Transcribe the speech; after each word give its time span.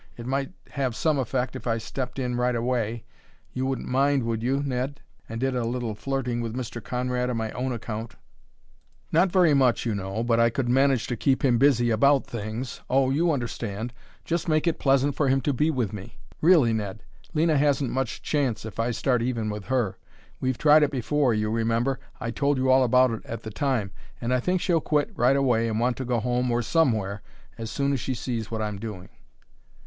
It 0.17 0.25
might 0.25 0.51
have 0.71 0.95
some 0.95 1.19
effect 1.19 1.55
if 1.55 1.67
I 1.67 1.77
stepped 1.77 2.17
in 2.17 2.35
right 2.35 2.55
away 2.55 3.03
you 3.53 3.67
wouldn't 3.67 3.87
mind 3.87 4.23
it, 4.23 4.25
would 4.25 4.41
you, 4.41 4.63
Ned? 4.63 4.99
and 5.29 5.39
did 5.39 5.55
a 5.55 5.63
little 5.63 5.93
flirting 5.93 6.41
with 6.41 6.55
Mr. 6.55 6.83
Conrad 6.83 7.29
on 7.29 7.37
my 7.37 7.51
own 7.51 7.71
account; 7.71 8.15
not 9.11 9.31
very 9.31 9.53
much, 9.53 9.85
you 9.85 9.93
know; 9.93 10.23
but 10.23 10.39
I 10.39 10.49
could 10.49 10.67
manage 10.67 11.05
to 11.05 11.15
keep 11.15 11.45
him 11.45 11.59
busy 11.59 11.91
about 11.91 12.25
things 12.25 12.81
oh, 12.89 13.11
you 13.11 13.31
understand! 13.31 13.93
just 14.25 14.49
make 14.49 14.65
it 14.65 14.79
pleasant 14.79 15.13
for 15.13 15.27
him 15.29 15.39
to 15.41 15.53
be 15.53 15.69
with 15.69 15.93
me. 15.93 16.17
Really, 16.41 16.73
Ned, 16.73 17.03
Lena 17.35 17.55
hasn't 17.55 17.91
much 17.91 18.23
chance 18.23 18.65
if 18.65 18.79
I 18.79 18.89
start 18.89 19.21
even 19.21 19.51
with 19.51 19.65
her; 19.65 19.99
we've 20.39 20.57
tried 20.57 20.81
it 20.81 20.89
before 20.89 21.31
you 21.31 21.51
remember 21.51 21.99
I 22.19 22.31
told 22.31 22.57
you 22.57 22.71
all 22.71 22.83
about 22.83 23.11
it 23.11 23.23
at 23.23 23.43
the 23.43 23.51
time 23.51 23.91
and 24.19 24.33
I 24.33 24.39
think 24.39 24.61
she'll 24.61 24.81
quit 24.81 25.11
right 25.15 25.35
away 25.35 25.67
and 25.67 25.79
want 25.79 25.95
to 25.97 26.05
go 26.05 26.19
home, 26.19 26.49
or 26.49 26.63
somewhere, 26.63 27.21
as 27.59 27.69
soon 27.69 27.93
as 27.93 27.99
she 27.99 28.15
sees 28.15 28.49
what 28.49 28.63
I'm 28.63 28.79
doing." 28.79 29.09